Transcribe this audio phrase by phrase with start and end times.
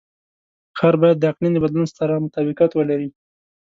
[0.77, 3.09] ښار باید د اقلیم د بدلون سره مطابقت ولري.